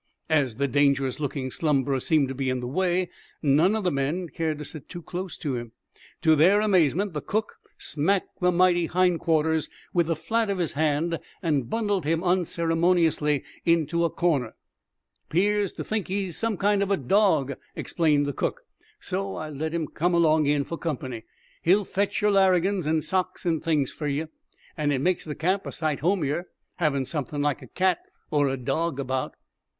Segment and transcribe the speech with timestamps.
[0.31, 3.11] As the dangerous looking slumberer seemed to be in the way
[3.43, 5.73] none of the men caring to sit too close to him
[6.23, 11.19] to their amazement the cook smacked the mighty hindquarters with the flat of his hand,
[11.43, 14.55] and bundled him unceremoniously into a corner.
[15.29, 18.61] "'Pears to think he's some kind of a dawg," explained the cook,
[18.99, 21.25] "so I let him come along in for company.
[21.61, 24.25] He'll fetch yer larrigans an' socks an' things fer ye.
[24.75, 26.45] An' it makes the camp a sight homier,
[26.77, 27.99] havin' somethin' like a cat
[28.31, 29.35] or a dawg about."